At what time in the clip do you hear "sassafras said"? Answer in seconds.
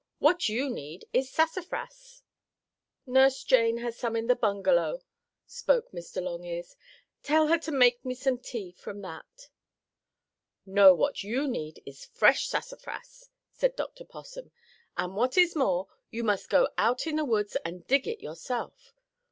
12.47-13.75